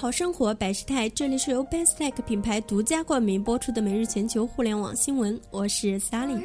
[0.00, 6.40] 好生活百事泰，这里是由 Bestech 品牌独家冠名播出的每日全球互联网新闻，我是 Sally。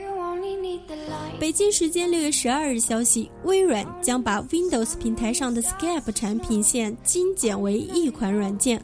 [1.39, 8.81] 北京时间六月十二日消息，微软将把 Windows 平台上的 Skype 产品线精简为一款软件。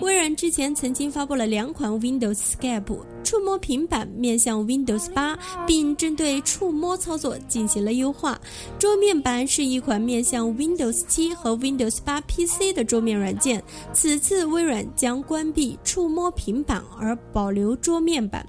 [0.00, 8.38] 微软之前曾经发布了两款 Windows Skype 触摸平板，面向 Windows 八，并针对触摸操作进行了优化。
[8.78, 13.62] 桌面版是一款面向 Windows 七和 Windows 八 PC 的桌面软件。
[13.94, 18.44] 此次微软将关闭触摸平板，而保留桌面版。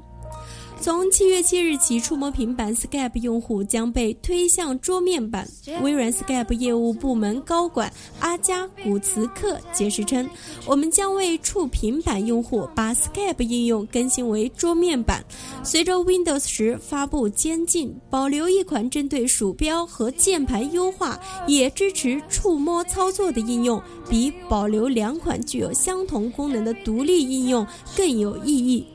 [0.83, 5.47] 从七月七日起，触摸平板 Skype 用户将被推向桌面版。
[5.81, 10.29] 微软 Skype 业务部门高管阿加古茨克解释称
[10.67, 15.23] ：“我们将为触平板用户把 Skype 应用更新为桌面版。
[15.63, 28.85] 随着 Windows 十发布监禁，保留一款针对鼠标和键盘优化，也支持触摸操作的应用，比保留两款具有相同功能的独立应用更有意义。”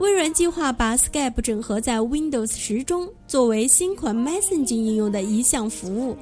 [0.00, 6.16] 微软计划把 Skype 整合在 Windows 十中，作为新款 Messaging 应用的一项服务。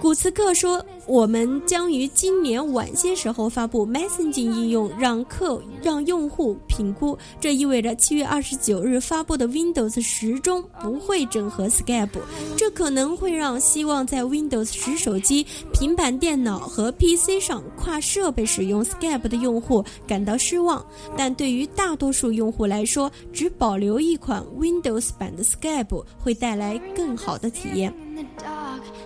[0.00, 7.16] 古茨克说：“我们将于今年晚些时候发布 Messaging 应用，让客让用户评估。
[7.38, 12.08] 这意味着七月二十九日发布的 Windows 十中不会整合 Skype，
[12.56, 20.82] 这可能会让希望在 Windows 十手机、平板电脑和 PC 上跨设备使用 Skype 的用户感到失望。
[21.14, 27.92] 但对于大多数用户来说，只保留一款 Windows 版的 Skype 会带来更好的体验。”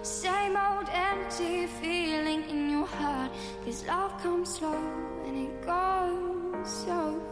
[0.04, 3.32] Same old empty feeling in your heart.
[3.64, 4.78] Cause love comes slow
[5.24, 7.23] and it goes so